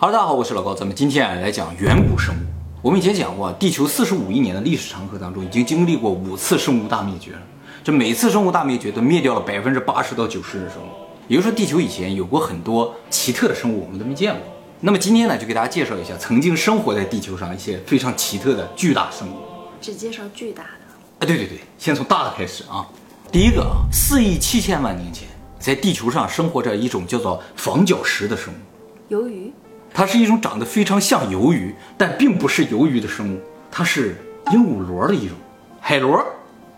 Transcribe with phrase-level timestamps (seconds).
[0.00, 2.38] 哈喽大家好，我是老高，咱们今天啊来讲远古生物。
[2.80, 7.38] 我们以前讲过，地球四十五亿年的历史长河当中，已经经历过五次生物大灭绝了。
[7.82, 10.86] 这每次生物大灭绝都灭掉了百分之八十到九十的生物，
[11.26, 14.40] 也就是说，地球以前有过很多奇特的生物，我们都没见过。
[14.78, 19.32] 那么今天呢，就给大家介绍一下曾经生活在地球上一些非常奇特的巨大生物。
[19.80, 22.86] 只介绍巨大的，哎，对对对，先从大的开始啊。
[23.32, 25.26] 第一个啊，四亿七千万年前，
[25.58, 29.12] 在地球上生活着一种叫做房角石的生物。
[29.12, 29.52] 鱿鱼，
[29.92, 34.16] 它是一种长得非常像鱿鱼，但并不是鱿鱼的生物，它是
[34.52, 35.36] 鹦鹉螺的一种。
[35.80, 36.18] 海螺，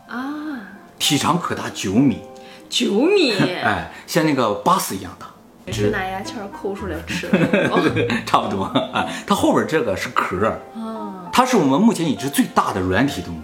[0.09, 0.19] 啊，
[0.99, 2.23] 体长可达九米，
[2.69, 3.33] 九米，
[3.63, 5.27] 哎，像那个巴斯一样大，
[5.73, 7.29] 是拿牙签抠出来吃。
[8.25, 9.07] 差不多啊。
[9.27, 13.41] 它后边这个是壳，哦，它是我们目前已知最大的软体动物。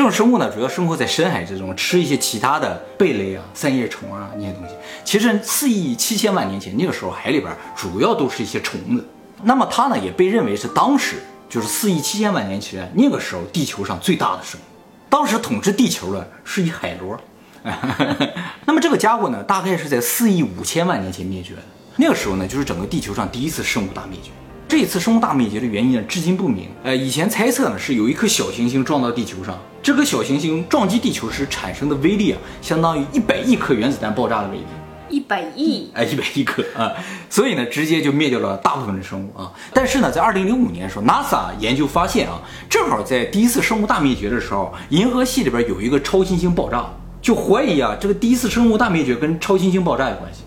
[0.00, 4.74] 这种生物呢，主要生活在深海之中，吃一些其他的贝类啊、三叶虫啊那些东西。
[5.04, 9.06] 其实四亿七千万年前，那个时候海里边主要都是一些虫子。
[9.42, 11.16] 那么它呢，也被认为是当时
[11.50, 14.64] 就是四亿七千万年前那个时候地球上最大的生物。
[15.10, 17.20] 当时统治地球的是一海螺。
[18.64, 21.60] 那么这个家伙呢，大概是在四亿五千万年前灭绝的。
[21.96, 24.30] 那个时候呢，就是整个地球上第一次生物大灭绝。
[24.70, 26.68] 这一次生物大灭绝的原因呢，至今不明。
[26.84, 34.64] 呃，以前猜测呢是有一颗小行星撞到地球上，这颗小行星撞击地球时产生的威力啊，相当于一百亿颗原子弹爆炸的威力。
[35.08, 36.92] 一百亿，哎，一百亿颗啊，
[37.28, 39.50] 所以呢，直接就灭掉了大部分的生物啊。
[39.74, 46.84] 但是呢，在二零零五年的时候，NASA 研究发现啊，正好在第一次生物大灭绝的时候，银河系里边有一个超新星爆炸，
[47.20, 50.42] 就怀疑啊，这个第一次生物大灭绝跟超新星爆炸有关系。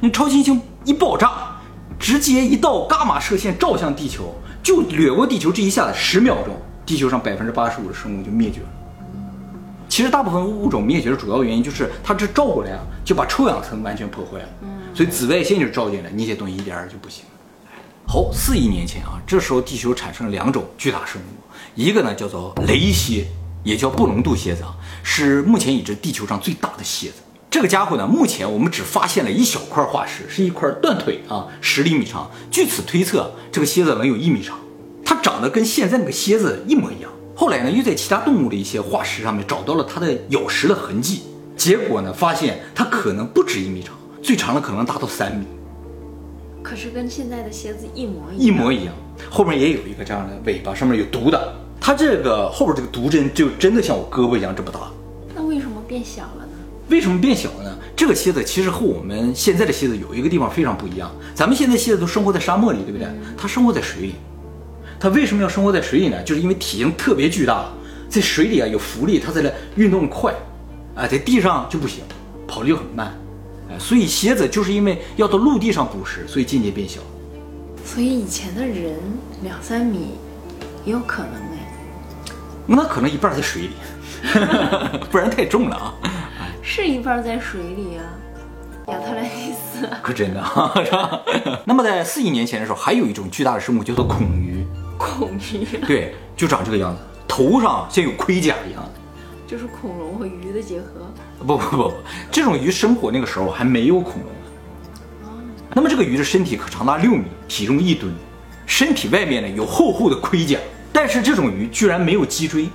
[0.00, 1.55] 那超新星一爆炸，
[1.98, 8.66] 直接一道伽马射线照向地球，就掠过地球这一下子十秒钟，地球上百分之八十五的生物就灭绝了。
[9.88, 14.48] 其实大部分物种灭绝的主要原因就是它这照过来啊，就把臭氧层完全破坏了，
[14.94, 17.24] 所以紫外线就照进来，那些东西一点儿就不行。
[18.06, 21.24] 好，四亿年前啊，这时候地球产生了两种巨大生物，
[21.74, 23.26] 一个呢叫做雷蝎，
[23.64, 27.22] 也叫布隆度蝎子啊，是目前已知地球上最大的蝎子。
[27.48, 32.30] 这个家伙呢，目前我们只发现了一小块化石，是一块断腿啊，十厘米长。
[32.50, 34.58] 据此推测，这个蝎子能有一米长，
[35.04, 37.10] 它长得跟现在那个蝎子一模一样。
[37.34, 41.22] 后来呢，又在其他动物的一些化石上面找到了它的咬食的痕迹，
[41.56, 45.46] 结果呢，发现它可能不止一米长，最长的可能达到三米，
[46.62, 48.50] 可是跟现在的蝎子一模一样一。
[48.50, 48.94] 模一样。
[49.30, 51.54] 后面也有一个这样的尾巴，上面有毒的。
[51.80, 54.80] 它这个后边这个毒针就真的像我胳膊一样这么大。
[55.34, 56.45] 那为什么变小了呢？
[56.88, 57.78] 为什么变小了呢？
[57.96, 61.10] 这个蝎子其实和我们现在的蝎子有一个地方非常不一样。
[61.34, 63.08] 咱们现在蝎子都生活在沙漠里，对不对？
[63.36, 64.14] 它生活在水里。
[65.00, 66.22] 它为什么要生活在水里呢？
[66.22, 67.66] 就是因为体型特别巨大，
[68.08, 70.32] 在水里啊有浮力，它在那运动快，
[70.94, 72.04] 啊，在地上就不行，
[72.46, 73.12] 跑得就很慢，
[73.70, 77.00] 哎，所以蝎子就是因为要到陆地上捕食，所以渐渐变小。
[77.84, 78.94] 所以以前的人
[79.42, 80.10] 两三米
[80.84, 82.34] 也有可能哎，
[82.66, 83.70] 那可能一半在水里，
[85.10, 85.94] 不然太重了啊。
[86.68, 88.02] 是一半在水里啊。
[88.88, 91.20] 亚特兰蒂斯，可真的啊， 是吧？
[91.64, 94.66] 那么在四亿年前的时候，还有一种巨大的生物叫做孔鱼，
[94.98, 98.84] 孔鱼，对，就长这个样子，头上像有盔甲一样。
[99.46, 100.86] 就是恐龙和鱼的结合。
[101.38, 101.92] 不 不不不，
[102.32, 105.30] 这种鱼生活那个时候还没有恐龙呢。
[105.72, 108.12] 那么这个鱼的身体可长达六米，体重一吨，
[108.66, 110.58] 身体外面呢有厚厚的盔甲，
[110.92, 112.68] 但是这种鱼居然没有脊椎，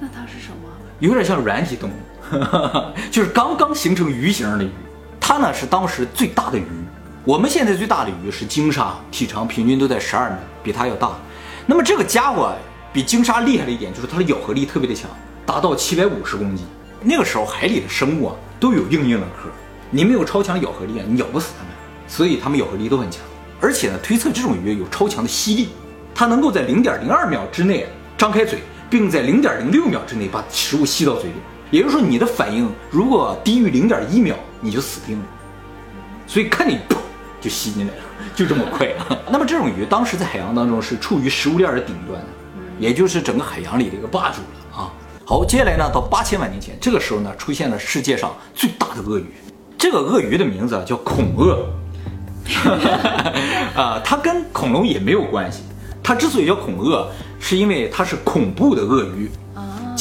[0.00, 0.68] 那它是什么？
[1.00, 1.92] 有点像软体动物，
[3.10, 4.70] 就是刚刚形成鱼形的鱼。
[5.20, 6.66] 它呢是当时最大的鱼，
[7.24, 11.12] 我们现在最大的鱼是鲸鲨，体长平均都在十二米，比它要大。
[11.64, 12.52] 那么这个家伙
[12.92, 15.08] 比鲸鲨厉害的一点就是它的咬合力特别的强，
[15.46, 16.66] 达到七百五十公斤。
[17.00, 19.48] 那个时候海里的生物啊都有硬硬的壳，
[19.90, 21.72] 你没有超强咬合力啊，你咬不死它们，
[22.08, 23.22] 所以它们咬合力都很强。
[23.60, 25.68] 而且呢，推测这种鱼有超强的吸力，
[26.12, 27.86] 它能够在零点零二秒之内
[28.18, 28.58] 张开嘴，
[28.90, 31.36] 并在零点零六秒之内把食物吸到嘴里。
[31.72, 35.24] 也就是说，你的反应如果低于零点一秒，你就死定了。
[36.26, 36.96] 所以看你噗
[37.40, 38.00] 就吸进来了，
[38.36, 38.88] 就这么快。
[39.32, 42.26] 那么这种鱼当时在海洋当中是处于食物链的顶端的，
[42.78, 44.92] 也就是整个海洋里的一个霸主了啊。
[45.24, 49.26] 好，接下来呢，到八千万年前，这个时候呢，出现了世界上最大的鳄鱼。
[49.78, 51.66] 这个鳄鱼的名字啊叫恐鳄，
[53.74, 55.62] 啊，它跟恐龙也没有关系。
[56.02, 57.08] 它之所以叫恐鳄，
[57.40, 59.30] 是因为它是恐怖的鳄鱼，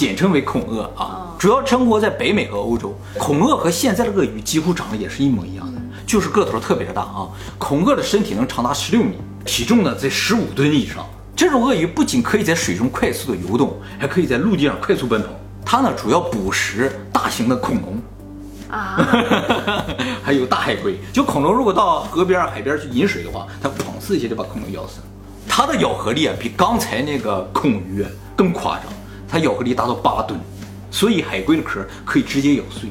[0.02, 1.32] 简称为恐鳄啊。
[1.38, 2.92] 主要生活在北美和欧洲。
[3.20, 7.30] 恐鳄和现在的鳄鱼几乎长得也是一模一样的，就是个头特别的大啊。
[7.60, 11.06] 恐鳄的身体能长达十六米，体重呢在十五吨以上。
[11.36, 15.28] 这种鳄鱼不仅可以在水中快速的游动，还可以在陆地上快速奔跑。
[15.64, 18.02] 它呢主要捕食大型的恐龙，
[18.72, 18.98] 啊，
[20.24, 20.98] 还有大海龟。
[21.14, 25.04] 就恐龙如果到河边、海边去饮水的话，它砰次一下就把恐龙咬死了。
[25.48, 28.04] 它的咬合力啊，比刚才那个恐鱼
[28.36, 28.86] 更夸张，
[29.32, 30.38] 它咬合力达到八吨，
[30.92, 32.90] 所以海龟的壳可以直接咬碎。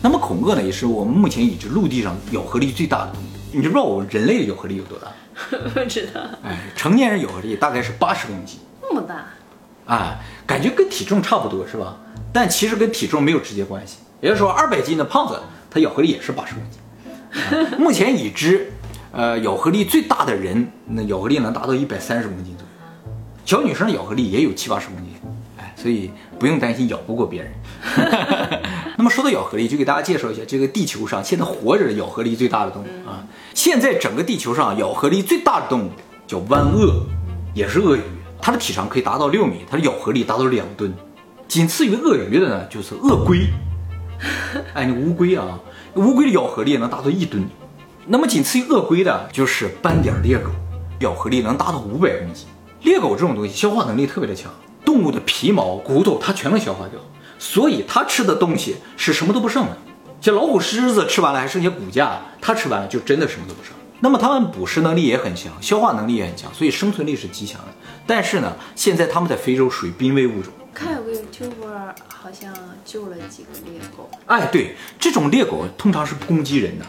[0.00, 3.26] 那么恐鳄呢，也是我们目前已知陆地上咬合力最大的动物。
[3.50, 5.08] 你知不知道我们人类的咬合力有多大？
[5.74, 9.26] 不知道哎，成年人咬合力大概是八十公斤，那么大，
[9.86, 11.96] 哎，感觉跟体重差不多是吧？
[12.32, 13.98] 但其实跟体重没有直接关系。
[14.20, 16.80] 也就是说，二百斤的胖子，他咬合力也是八十公斤。
[16.80, 18.72] 啊 目前已知，
[19.10, 22.68] 呃，咬合力最大的人，那咬合力能达到一百三十公斤左右。
[23.44, 25.28] 小女生的咬合力也有七八十公斤，哎，
[25.74, 27.52] 所以不用担心咬不过别人。
[28.96, 33.26] 那么说到咬合力，就给大家介绍一下这个地球上现在活着的咬合力最大的动物啊。
[33.54, 35.90] 现在整个地球上咬合力最大的动物
[36.26, 37.04] 叫湾鳄，
[37.54, 38.02] 也是鳄鱼，
[38.40, 40.92] 它的体长可以达到六米，它的咬合力达到两吨。
[41.48, 43.46] 仅次于鳄鱼的呢，就是鳄龟。
[44.74, 45.58] 哎，你乌龟啊，
[45.94, 47.44] 乌龟的咬合力能达到一吨。
[48.06, 50.50] 那么仅次于鳄龟的就是斑点猎狗，
[51.00, 52.46] 咬合力能达到五百公斤。
[52.82, 54.50] 猎狗这种东西消化能力特别的强，
[54.92, 57.00] 动物的皮毛、骨头它全能消化掉，
[57.38, 59.78] 所以它吃的东西是什么都不剩的。
[60.20, 63.72] 像老虎、狮子吃完了还剩下骨架，它吃完了就真的什么都不剩。
[64.00, 67.68] 那么它们捕食能力也很强，消化能力也很强，所以生存力是极强的。
[68.06, 70.52] 但是呢，现在它们在非洲属于濒危物种。
[70.74, 72.52] 看有个 YouTuber 好像
[72.84, 76.84] 救了几个猎狗，哎，对，这种猎狗通常是不攻击人的，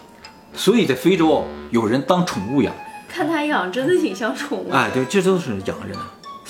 [0.53, 2.75] 所以在非洲有人当宠物养。
[3.07, 4.71] 看它养真的挺像宠物。
[4.71, 5.99] 哎，对，这都是养着的，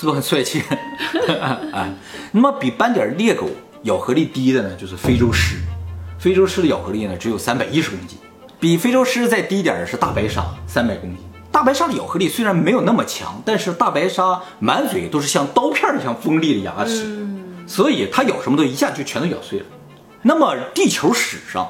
[0.03, 0.61] 是不是很帅气？
[1.71, 1.89] 哎，
[2.33, 3.49] 那么比斑点猎狗
[3.83, 5.55] 咬合力低的呢，就是非洲狮。
[6.19, 8.17] 非洲狮的咬合力呢只有三百一十公斤，
[8.59, 11.17] 比非洲狮再低一点的是大白鲨，三百公斤。
[11.53, 17.25] 大白鲨的咬合力虽然没有那么强，但是大白鲨满嘴都是像刀片儿一样锋利的牙齿，
[17.65, 19.65] 所以它咬什么都一下就全都咬碎了。
[20.23, 21.65] 那么地球史上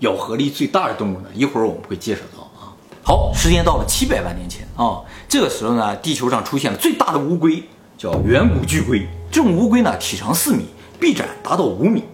[0.00, 1.28] 咬合力最大的动物呢？
[1.32, 2.74] 一会儿我们会介绍到啊。
[3.04, 7.62] 好，时间到了七百万年前啊，这个时候呢，地球上出现了最大的乌龟，
[7.96, 9.06] 叫远古巨龟。
[9.30, 10.66] 这种乌龟呢，体长四米，
[11.00, 12.04] 臂展达到五米，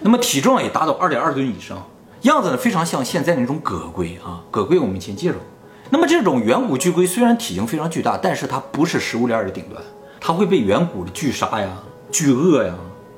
[0.00, 1.84] 那么体重也达到二点二吨以上，
[2.22, 4.42] 样子呢非常像现在那种葛龟啊。
[4.50, 5.42] 葛龟我们以前介绍过。
[5.90, 9.82] 那么这种远古巨龟虽然体型非常巨大，但是它不是食物链的顶端，
[10.20, 11.68] 它会被远古的巨鲨呀、
[12.10, 12.74] 巨鳄呀，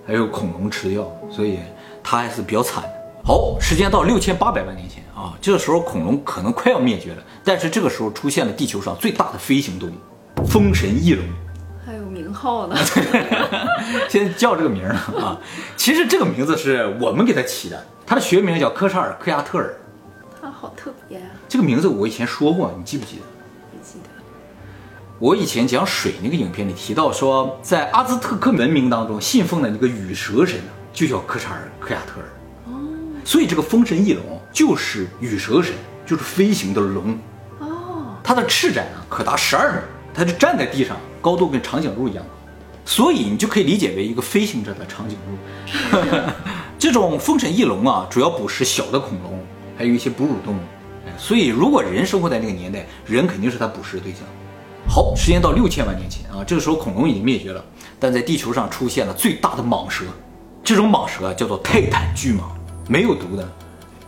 [0.06, 1.58] 还有恐龙吃掉，所以
[2.02, 2.90] 它还是比较惨的。
[3.24, 9.92] 好，时间到六千八百万年前啊，这个时候恐龙可能快要灭绝了，但是这个时候出现了地球上最大的飞行动物——
[10.44, 11.24] 风神翼龙。
[12.44, 12.76] 还有名号呢，
[14.06, 15.40] 现在叫这个名儿啊，
[15.76, 19.74] 其实这个名字是我们给它起的，它的学名叫科查尔克亚特尔。
[20.40, 23.22] 它好特别啊，这个名字我以前说过，你记不记得？
[23.72, 24.10] 不记得。
[25.18, 32.26] 我以前讲水那个影片里提到说，在阿兹特克文明当中信奉的那个羽蛇神呢，就叫科查尔克亚特尔。
[32.66, 32.80] 哦
[33.24, 35.72] 所以这个风神翼龙就是羽蛇神，
[36.04, 37.18] 就是飞行的龙。
[37.60, 39.78] 哦，它的翅展啊可达十二米，
[40.12, 42.33] 它就站在地上，高度跟长颈鹿一样高，
[42.84, 46.18] 所以你就可以理解为一个飞行着的长颈鹿。
[46.78, 49.42] 这种风神翼龙啊，主要捕食小的恐龙，
[49.76, 50.58] 还有一些哺乳动物。
[51.06, 54.20] 哎，所以如果人生活在那个年代，人肯定是它捕食的对象。
[54.86, 57.64] 好，时间到六千万年前啊，这个时候恐龙已经灭绝了，
[57.98, 60.04] 但在地球上出现了最大的蟒蛇，
[60.62, 62.40] 这种蟒蛇啊叫做泰坦巨蟒，
[62.86, 63.48] 没有毒的，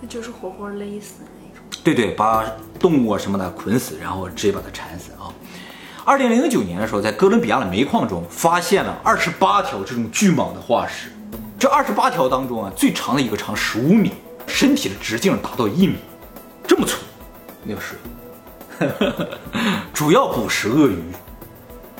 [0.02, 1.64] 那就是活活勒死的那种。
[1.82, 2.44] 对对，把
[2.78, 5.15] 动物啊什么的捆死，然后直接把它缠死啊。
[6.06, 11.10] 二零零九年的时候，在哥伦比亚的煤矿中发现了二十八条这种巨蟒的化石，
[11.58, 14.12] 这二十八条当中啊，最长的一个长十五米，
[14.46, 15.96] 身体的直径达到一米，
[16.64, 16.98] 这么粗，
[17.64, 19.26] 那个蛇，
[19.92, 21.02] 主要捕食鳄鱼。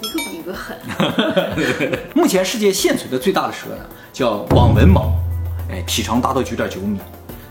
[0.02, 0.78] 一个比一个狠，
[2.14, 5.10] 目前世界现存的最大的蛇呢，叫网纹蟒，
[5.68, 7.00] 哎，体长达到九点九米。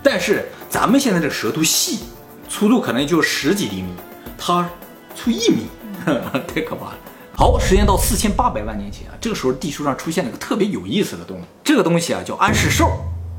[0.02, 2.06] 但是咱们现在这个蛇都细，
[2.48, 3.90] 粗度可能就十几厘米，
[4.38, 4.66] 它
[5.14, 5.66] 粗一米，
[6.48, 6.98] 太可怕了。
[7.38, 12.90] 好，时间到四千八百万年前啊，这个时候地球上出现了一个特别有意思的动物，这个东西啊叫安氏兽，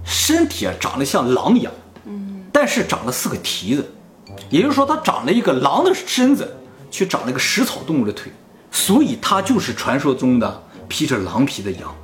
[0.04, 1.72] 身体啊长得像狼一样，
[2.04, 3.90] 嗯，但是长了四个蹄子，
[4.50, 6.58] 也就是说它长了一个狼的身子，
[6.90, 8.30] 却长了一个食草动物的腿，
[8.70, 11.94] 所以它就是传说中的披着狼皮的羊，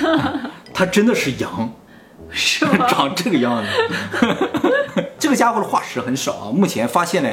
[0.72, 1.70] 它真的是羊，
[2.30, 2.86] 是吗？
[2.88, 3.68] 长这个样子。
[5.18, 7.28] 这个家伙的化石很少啊，目前发现了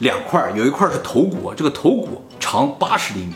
[0.00, 3.34] 两块，有一块是头骨，这个头骨长八十厘米，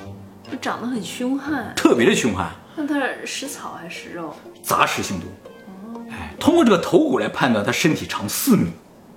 [0.51, 1.73] 就长得很凶悍。
[1.77, 4.35] 特别的凶悍，那它是食草还是食肉？
[4.63, 6.11] 杂食性动物。
[6.11, 8.69] 哎，通过这个头骨来判断，它身体长四米。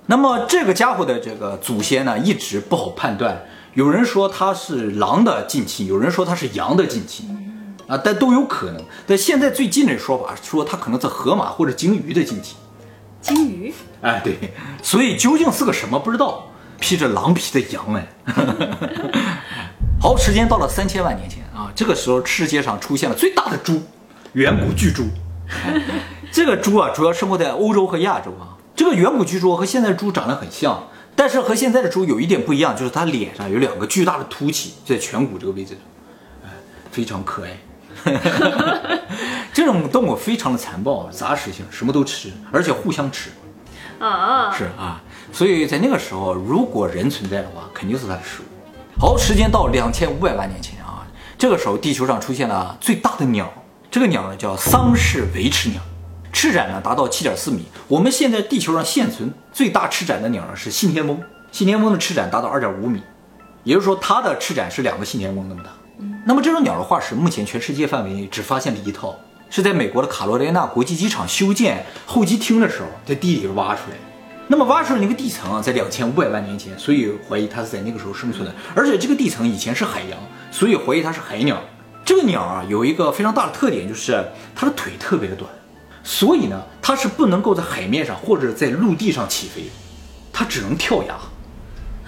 [0.06, 3.42] 那么这个家伙的这个祖先呢，一直不好判断。
[3.72, 8.82] 有人说它是狼的近亲，有人说它是羊的近亲，啊，但都有可能。
[9.06, 12.56] 但现在最近的说法说它可能是河马或者鲸鱼的近亲。
[13.22, 13.72] 鲸鱼？
[14.02, 14.36] 哎，对，
[14.82, 16.44] 所以究竟是个什么不知道。
[16.80, 18.06] 披着狼皮的羊哎。
[20.00, 23.82] 好，时间到了三千万年前啊，这个时候世界上出现了最大的猪——
[24.34, 25.04] 远古巨猪。
[26.30, 28.54] 这个猪啊，主要生活在欧洲和亚洲啊。
[28.76, 35.76] 这个远古巨猪和现在的猪长得很像，但是和现在的猪有一点不一样，就是它脸上有两个巨大的凸起，在颧骨这个位置，
[36.44, 36.50] 哎，
[36.92, 37.58] 非常可爱。
[39.52, 43.30] 这种动物非常的残暴，杂食性，什么都吃，而且互相吃。
[43.98, 48.44] 啊，是啊，所以在那个时候，如果人存在的话，肯定是它的食物。
[48.98, 51.06] 好，时间到两千五百万年前啊，
[51.38, 53.52] 这个时候地球上出现了最大的鸟，
[53.90, 55.80] 这个鸟呢叫桑氏维齿鸟，
[56.32, 57.64] 翅展呢达到七点四米。
[57.86, 63.00] 我们现在地球上现存最大翅展的鸟呢是信天翁，信天翁的翅展达到二点五米，
[63.62, 65.70] 也就是说它的翅展是两个信天翁那么大。
[66.26, 69.14] 那么这种鸟的化石，目前全世界范围只发现了一套，
[69.48, 74.07] 是在美国的卡罗莱纳国际机场修建候机厅的时候，在地里挖出来的。
[74.48, 78.54] 那么挖出来那个地层啊，在两千五百万年前，所以怀疑它是在那个时候生存的。
[78.74, 80.18] 而且这个地层以前是海洋，
[80.50, 81.62] 所以怀疑它是海鸟。
[82.04, 84.24] 这个鸟啊，有一个非常大的特点，就是
[84.54, 85.48] 它的腿特别的短，
[86.02, 89.64] 所以呢，它是不能够在海面上或者在陆地上起飞，
[90.32, 91.14] 它只能跳崖。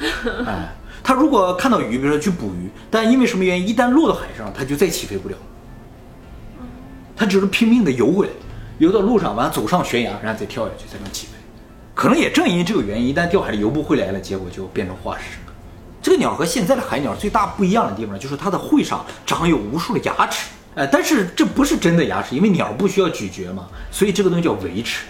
[0.47, 0.75] 哎。
[1.02, 5.35] 它如果看到鱼，比如说去捕鱼，但因为什么原因，一旦落到海上，它就再起飞不了。
[7.16, 8.32] 它只是拼命的游回来，
[8.76, 11.32] 游到路上，完了走上悬崖，然后再跳下去才能起飞。
[11.94, 15.38] 可能也正因为这个原因，一旦掉海里游不回来了，结果就变成化石。
[16.02, 20.49] 这个鸟和现在的海鸟最大不一样的地方，就是它的喙上长有无数的牙齿。
[20.76, 25.04] 哎，但是这不是真的牙齿，因为鸟不需要咀嚼嘛，所以这个东西叫维齿。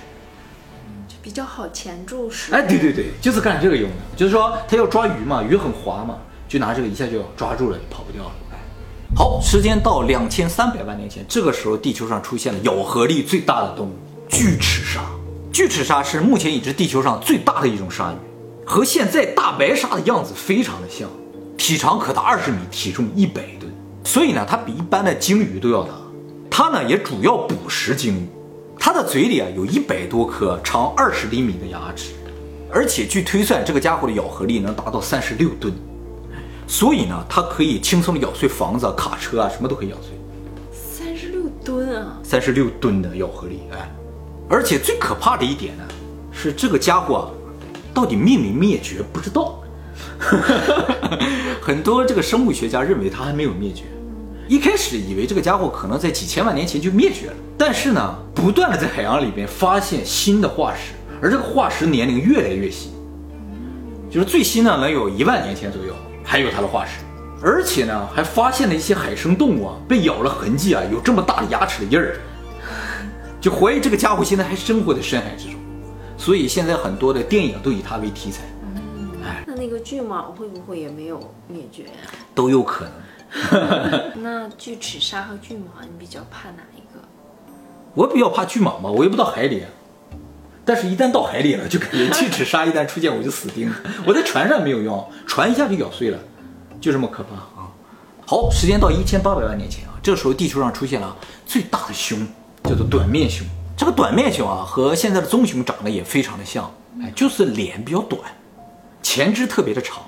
[1.22, 2.52] 比较好钳住食。
[2.52, 3.96] 哎，对对对，就是干这个用的。
[4.16, 6.16] 就是说，它要抓鱼嘛，鱼很滑嘛，
[6.48, 8.32] 就拿这个一下就抓住了，跑不掉了。
[9.14, 13.94] 好，时间到两千三百万年前，这个时候地球上出现了咬合力最大的动物——
[14.30, 15.00] 巨齿鲨。
[15.52, 18.16] 巨齿鲨是目前已知地球上最大的一种鲨鱼，
[18.64, 21.08] 和现在大白鲨的样子非常的像，
[21.56, 23.70] 体长可达二十米，体重一百吨，
[24.04, 25.90] 所以呢，它比一般的鲸鱼都要大。
[26.48, 28.28] 它呢，也主要捕食鲸鱼。
[28.78, 32.12] 它的嘴里啊有一百多颗长二十厘米的牙齿，
[32.72, 35.74] 而且据推算，这个家伙的咬合力能达到三十六吨，
[36.66, 40.12] 所以呢，它可以轻松的咬碎房子、卡车啊，什么都可以咬碎。
[40.72, 42.18] 三十六吨啊！
[42.22, 43.90] 三十六吨的咬合力，哎，
[44.50, 45.84] 而且最可怕的一点呢，
[46.32, 47.32] 是这个家伙
[47.94, 49.62] 到底灭没灭绝不知道。
[51.62, 53.84] 很多这个生物学家认为它还没有灭绝。
[54.48, 62.90] 一开始以为这个家伙可能在几千万年前就灭绝了，但是呢，不断的在海洋里边发现新的化石，而这个化石年龄越来越新，
[64.10, 66.98] 就是最新的能有一万年前左右还有它的化石，
[67.40, 72.16] 而且呢，还发现了一些海生动物啊被咬了痕迹啊，有这么大的牙齿的印儿，
[73.40, 75.54] 就怀疑这个家伙现在还生活在深海之中，
[76.18, 78.42] 所以现在很多的电影都以它为题材。
[79.24, 81.18] 哎，那那个巨蟒会不会也没有
[81.48, 82.12] 灭绝啊？
[82.34, 82.92] 都有可能。
[84.22, 87.00] 那巨齿鲨和巨蟒，你比较怕哪一个？
[87.94, 89.62] 我比较怕巨蟒吧，我又不到海里。
[90.64, 93.76] 但是，一旦到海里了，就感觉巨齿鲨一旦出现，我就死定了。
[94.06, 96.18] 我在船上没有用，船一下就咬碎了，
[96.80, 97.72] 就这么可怕啊！
[98.26, 101.16] 好，时间到一千八百万年前啊，这个时候地球上出现了
[101.46, 102.26] 最大的熊，
[102.70, 103.44] 叫做短面熊。
[103.76, 106.70] 这个短面熊啊，和现在的棕熊长得也非常的像，
[107.02, 108.20] 哎，就是脸比较短，
[109.02, 110.02] 前肢特别的长。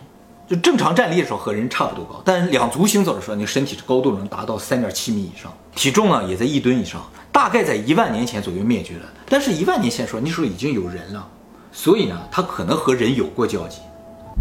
[0.48, 7.02] 就正常站立的时候和人差不多高，但两足行走的时候，你身体高度能达到三点七米以上，体重呢也在一吨以上，
[7.32, 9.04] 大概在一万年前左右灭绝了。
[9.26, 11.26] 但是，一万年前说那时候已经有人了，
[11.72, 13.78] 所以呢，它可能和人有过交集。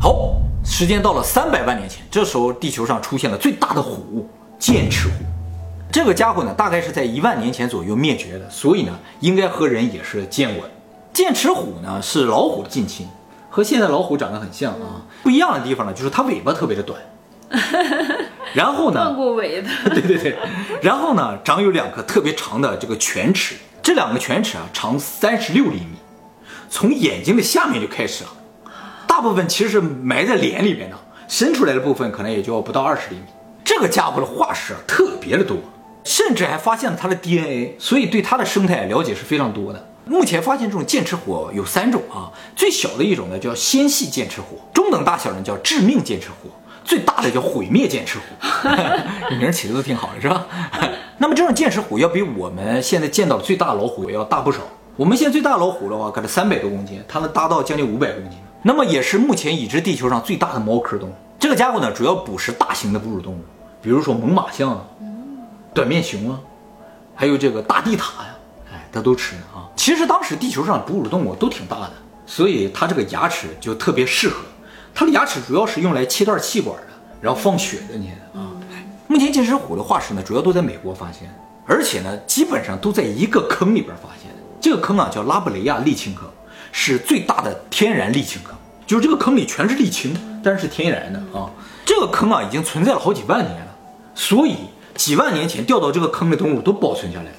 [0.01, 0.35] 好，
[0.65, 4.27] 时间到了三百万年前，这时候地球上出现了最大的虎——
[4.59, 5.13] 剑齿虎。
[5.91, 10.71] 这个家伙呢，大概是在一万年前左右灭绝的，所以呢，应该和人也是见过的。
[11.11, 13.07] 剑齿虎呢，是老虎的近亲。
[13.49, 16.97] 和现在老虎长得很像啊，不一样的地方呢，就是它尾巴特别的短，
[18.55, 20.37] 然后呢，断过尾的， 对对对，
[20.81, 25.97] 然后呢，长有两颗特别长的这个犬齿，这两个犬齿啊，长三十六厘米，
[26.69, 28.29] 从眼睛的下面就开始了，
[29.05, 30.95] 大部分其实是埋在脸里边的，
[31.27, 33.23] 伸出来的部分可能也就不到二十厘米。
[33.65, 35.57] 这个家伙的化石啊，特别的多，
[36.03, 39.87] 甚至还发现了它的 DNA，所以对它的生态了解是非常多的。
[40.05, 46.49] 目前发现这种剑齿虎有三种啊，最小的一种呢叫纤细剑齿虎，中等大小呢叫致命剑齿虎，
[46.83, 48.67] 最大的叫毁灭剑齿虎，
[49.39, 50.45] 名起的都挺好的是吧？
[51.19, 54.59] 那么这种剑齿虎要比我们现在见到的最大的老虎要大不少。
[54.97, 58.37] 我们现在最大老虎的话，可能三百多公斤，它能大到将近五百公斤。
[58.63, 61.13] 那么也是目前已知地球上最大的猫科动物。
[61.39, 63.39] 这个家伙呢，主要捕食大型的哺乳动物，
[63.81, 64.83] 比如说猛犸象啊、
[65.73, 66.39] 短面熊啊，
[67.15, 68.35] 还有这个大地塔呀。
[68.73, 69.67] 哎它都吃呢啊！
[69.75, 71.91] 其实当时地球上哺乳动物都挺大的，
[72.25, 74.41] 所以它这个牙齿就特别适合。
[74.93, 76.87] 它的牙齿主要是用来切断气管的，
[77.21, 78.51] 然后放血的那些啊。
[79.07, 81.33] 目前剑齿虎的化石呢，主要都在美国发现，
[81.65, 84.29] 而且呢，基本上都在一个坑里边发现。
[84.59, 86.29] 这个坑啊，叫拉布雷亚沥青坑，
[86.73, 88.53] 是最大的天然沥青坑，
[88.85, 90.13] 就是这个坑里全是沥青，
[90.43, 91.49] 但是天然的啊。
[91.85, 93.75] 这个坑啊，已经存在了好几万年了，
[94.13, 94.55] 所以
[95.01, 97.31] 几万年前掉到这个坑的动物都保存下来了，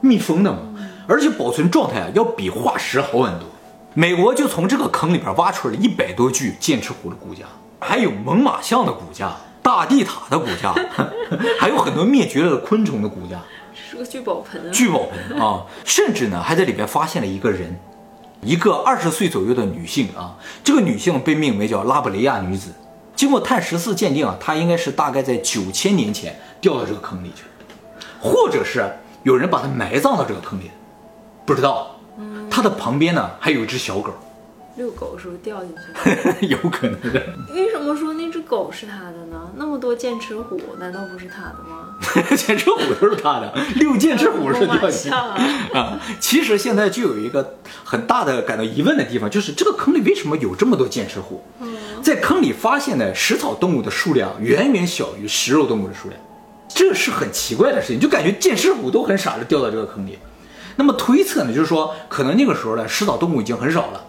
[0.00, 0.60] 密封的嘛，
[1.06, 3.46] 而且保存状态啊，要比化石好很多。
[3.92, 7.44] 美国就从这个坑里边挖出来了一百多具剑齿虎的骨架，
[7.78, 10.74] 还有猛犸象的骨架、大地塔的骨架，
[11.60, 13.38] 还有很多灭绝了的昆虫的骨架，
[13.74, 14.72] 是个聚宝盆啊！
[14.72, 15.66] 聚宝盆啊！
[15.84, 17.78] 甚至呢，还在里边发现了一个人，
[18.40, 22.72] 一个二十岁左右的女性啊，这个女性被命名叫拉布雷亚女子。
[23.16, 27.44] 经过碳十四鉴定啊，它应该是大概在九千年前掉到这个坑里去，
[28.20, 28.88] 或者是
[29.24, 30.70] 有人把它埋葬到这个坑里，
[31.44, 31.92] 不知道。
[32.50, 34.10] 它的旁边呢还有一只小狗，
[34.76, 36.36] 遛狗的时候掉进去了？
[36.48, 37.22] 有可能的。
[37.54, 39.50] 为什么说那只狗是他的呢？
[39.56, 41.85] 那么多剑齿虎，难道不是他的吗？
[42.36, 45.10] 剑齿虎都是他的，遛剑齿虎是掉进。
[45.12, 45.98] 啊。
[46.20, 51.42] 其实现在就有一个很大的感到疑问的地方，就是这个坑里为什么有这么多剑齿虎？
[52.02, 56.20] 在坑里发现的食草动物的数量远远小于食肉动物的数量，
[56.68, 60.18] 这是很奇怪的事情，就感觉剑齿虎都很傻的掉到这个坑里。
[60.76, 64.04] 那么推测呢，就是说，可能那个时候呢，食草动物已经很少了，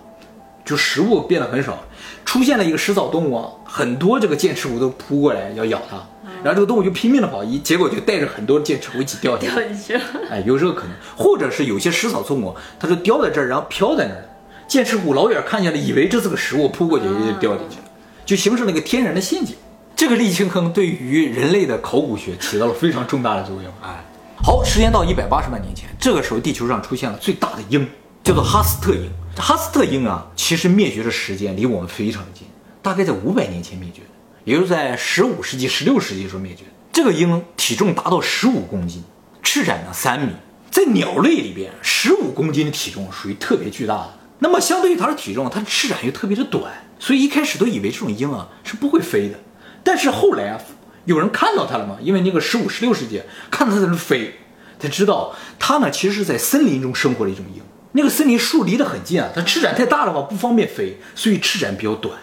[0.65, 1.82] 就食物变得很少，
[2.27, 5.96] 出现了一个食草动物，啊，很多这个剑齿虎都扑过来要咬它，
[6.43, 10.01] 然后这个动物就拼命的跑，一结果就带着很多剑齿虎一起掉下掉进去了。
[10.29, 14.27] 哎， 有这个可能，或者是有些食草动物，它就掉在这儿，然后飘在那儿，
[14.67, 17.86] 剑齿虎老远看见了，以为这是个食物，扑过去就掉进去了，
[18.25, 19.55] 就形成了一个天然的陷阱。
[19.96, 23.65] 这个沥青坑对于人类的考古学起到了非常重大的作用。
[23.81, 24.03] 哎。
[24.43, 27.88] 好，时间到一百八十万年前，这个时候地球上出现了最大的鹰，
[28.22, 29.10] 叫做哈斯特鹰。
[29.41, 32.48] 哈斯特鹰啊，其实灭绝的时间离我们非常近，
[32.82, 34.08] 大概在五百年前灭绝的，
[34.44, 36.63] 也就是在十五世纪、十六世纪时候灭绝。
[36.91, 39.03] 这个鹰体重达到十五公斤，
[39.44, 40.33] 翅展呢三米，
[40.72, 44.14] 在鸟类里边，十五公斤的体重属于特别巨大的。
[44.40, 49.40] 那么相对于它的体重，它的翅展又特别的短，所以一开始都以为这种鹰啊是不会飞的。
[49.83, 50.59] 但是后来啊。
[51.05, 51.98] 有人看到它了吗？
[52.01, 54.35] 因为那个十五、十六世纪看到它在那飞，
[54.77, 57.62] 才知道它呢其实是在森林中生活的一种鹰。
[57.98, 62.16] 那个森林树离得很近啊，它翅展太大的话不方便飞，所以翅展比较短，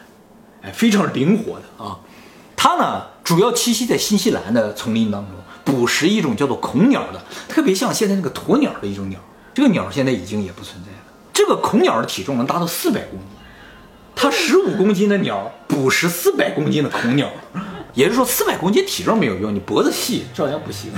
[0.62, 1.98] 哎，非常灵活的啊。
[2.54, 5.34] 它呢主要栖息在新西兰的丛林当中，
[5.64, 9.18] 捕食一种叫做恐鸟的，特别像现在那个鸵鸟的一种鸟。
[9.52, 10.98] 这个鸟现在已经也不存在了。
[11.32, 13.28] 这个恐鸟的体重能达到四百公斤，
[14.14, 17.28] 它十五公斤的鸟捕食四百公斤的恐鸟。
[17.94, 20.90] 也就是说，四百公斤体重没有用，你脖子细照样不行。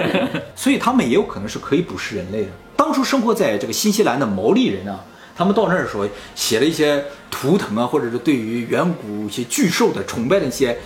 [0.56, 2.48] 所以他们也有可能是可以捕食人类的。
[2.78, 5.04] 当初生活在这个新西兰的毛利人啊，
[5.36, 10.78] 他们到那儿的时候写了一些图腾啊，或者是对于远古一些巨兽的崇拜的一些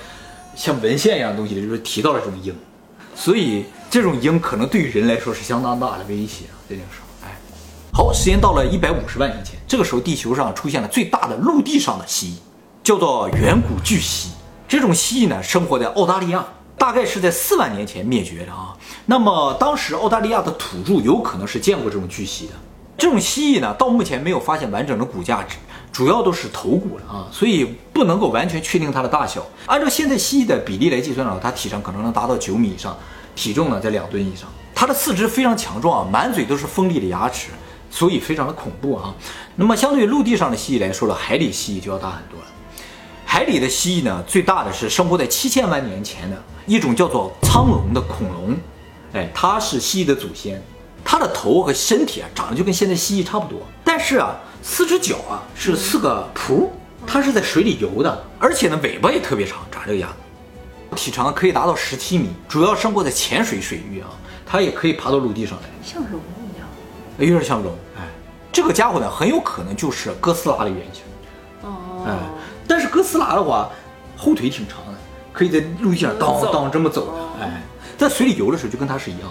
[0.57, 2.57] 像文献一样东西，就是提到了这种鹰。
[3.15, 6.57] 所以这种鹰可能对于人来说是相当大的威胁啊。
[6.67, 7.37] 这件事，哎，
[7.93, 12.37] 好，时间到了一百五十万年前，这个时候地球上出现了最大的陆地上的蜥蜴，
[12.83, 14.31] 叫做远古巨蜥。
[14.67, 16.43] 这种蜥蜴呢，生活在澳大利亚，
[16.79, 18.75] 大概是在四万年前灭绝的啊。
[19.07, 22.53] 那么当时澳大利亚的土著有可能是见过这种巨蜥的。
[22.97, 25.45] 这种蜥蜴呢，到目前没有发现完整的骨架，
[25.91, 29.45] 主要都是头骨了啊，所以不能够完全确定它的大小。
[29.67, 32.97] 按照现在蜥蜴的比例来计算呢，它体长可能能达到九米以上，
[33.35, 34.49] 体重呢在两吨以上。
[34.75, 37.49] 它的四肢非常强壮啊，满嘴都是锋利的牙齿，
[37.91, 39.13] 所以非常的恐怖啊。
[39.57, 42.47] 那么相对于陆地上的蜥蜴来说呢，海里蜥蜴就要大很多了。
[43.25, 48.57] 海里的蜥蜴呢，最大的是生活在七千万年前的一种叫做苍龙的恐龙，
[49.13, 50.63] 哎，它是蜥蜴的祖先，
[51.05, 56.69] 它的头和身体啊长得就跟现在蜥蜴差不多，但是啊，四只脚啊是四个蹼，
[57.07, 64.09] 它是在水里游的，而且呢尾巴也特别长，长这个样子，体长可以达到十七米，主要生活在浅水水域啊，
[64.47, 66.21] 它也可以爬到陆地上来，像龙
[66.55, 66.67] 一样，
[67.19, 68.03] 有点像龙，哎，
[68.51, 71.03] 这个家伙呢很有可能就是哥斯拉的原型，
[71.63, 72.17] 哦，哎。
[72.67, 73.69] 但是哥斯拉的话，
[74.17, 74.99] 后腿挺长的，
[75.33, 77.13] 可以在陆地上当当这么走。
[77.41, 77.63] 哎，
[77.97, 79.29] 在水里游的时候就跟它是一样。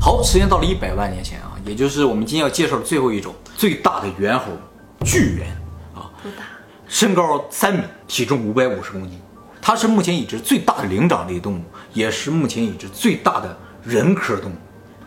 [0.00, 4.46] 好，时间到了一百万年前啊，也就是我们今天要介绍的最后一种最大的猿猴——
[5.04, 5.48] 巨猿
[5.94, 6.10] 啊。
[6.22, 6.44] 多大？
[6.88, 9.20] 身高三米，体重五百五十公斤。
[9.60, 11.62] 它是目前已知最大的灵长类动物，
[11.92, 14.54] 也是目前已知最大的人科动物。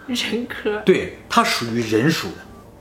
[0.07, 0.81] 人科？
[0.85, 2.35] 对，它属于人属的，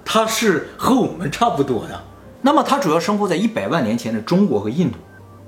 [0.05, 2.05] 它是和我们差不多的。
[2.43, 4.99] 那么它主要生活在一百万年前的中国和印度，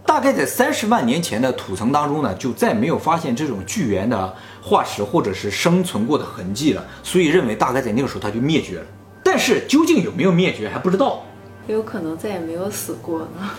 [0.06, 8.86] 大概在三十万年前的土层当中呢，就再没有发现这种巨猿的化石或者是生存过的痕迹了，所以认为大概在那个时候它就灭绝了。
[9.22, 11.24] 但是究竟有没有灭绝还不知道，
[11.66, 13.50] 也有可能再也没有死过呢。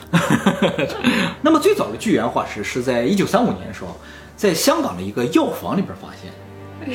[1.42, 3.98] 那么最早的巨猿化石是在一九三五年的时候，
[4.38, 6.32] 在香港的一个药房里边发现。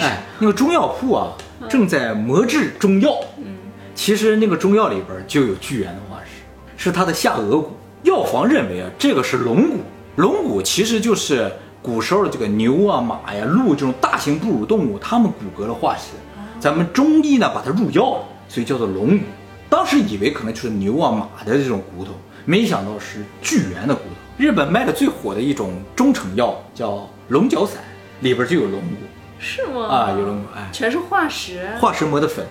[0.01, 1.33] 哎，那个中药铺啊，
[1.69, 3.19] 正在磨制中药。
[3.39, 3.57] 嗯，
[3.95, 6.31] 其实那个中药里边就有巨猿的化石，
[6.77, 7.77] 是它的下颚骨。
[8.03, 9.77] 药房认为啊，这个是龙骨。
[10.17, 11.51] 龙骨其实就是
[11.83, 16.13] 古时候的这个牛啊、马呀、鹿这种大型哺乳动物，它们骨骼的化石。
[16.59, 19.25] 咱们中医呢把它入药了，所以叫做龙骨。
[19.69, 22.11] 当时以为可能就是牛啊、马的这种骨头，
[22.45, 24.17] 没想到是巨猿的骨头。
[24.37, 27.83] 日本卖的最火的一种中成药叫龙角散，
[28.21, 28.97] 里边就有龙骨。
[29.39, 29.87] 是吗？
[29.87, 31.67] 啊，有龙骨，哎，全是化石。
[31.81, 32.45] 化石磨的粉。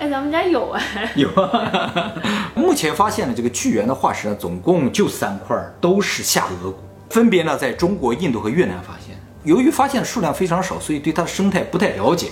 [0.00, 1.12] 哎，咱们家有哎。
[1.14, 2.14] 有啊。
[2.56, 6.74] 目前发现的这个巨猿的化石呢，总共就三块，都是下颚骨，
[7.10, 9.14] 分别呢在中国、印度和越南发现。
[9.44, 12.30] 由于发现数量非常少，所以对它的生态不太了解。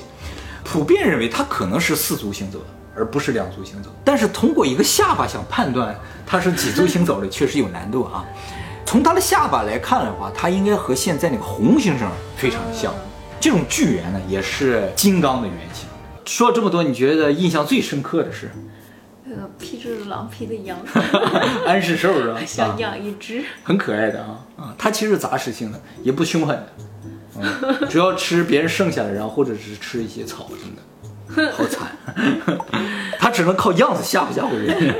[0.64, 2.64] 普遍认为它可能是四足行走的，
[2.96, 3.90] 而不是两足行走。
[4.02, 5.94] 但是通过一个下巴想判断
[6.26, 8.24] 它是几足行走的，确实有难度啊。
[8.87, 12.94] 从它的下巴来看的话，它应该和现在那个红猩猩非常像。
[13.38, 15.87] 这种巨猿呢，也是金刚的原型。
[16.29, 18.51] 说了这么多，你觉得印象最深刻的是？
[19.25, 20.79] 那个披着狼皮的羊，
[21.67, 22.38] 安氏兽是吧？
[22.47, 24.75] 想养一只，很可爱的啊啊！
[24.79, 26.73] 它其实杂食性的，也不凶狠的，
[27.41, 31.88] 嗯， 主要吃别人剩下的，然后或者是吃一些草什么的，好惨。
[33.19, 34.95] 它只能靠样子吓唬吓唬人。